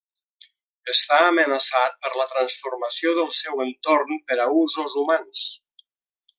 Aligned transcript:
Està 0.93 1.19
amenaçat 1.25 1.99
per 2.05 2.11
la 2.21 2.27
transformació 2.33 3.15
del 3.21 3.29
seu 3.41 3.63
entorn 3.69 4.19
per 4.31 4.41
a 4.47 4.51
usos 4.65 5.01
humans. 5.05 5.49